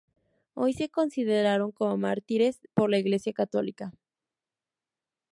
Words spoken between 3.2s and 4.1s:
católica.